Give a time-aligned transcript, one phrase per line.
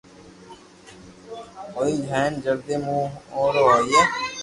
[1.73, 3.99] ھوئي ھين جلدو مون ئورو ھوئي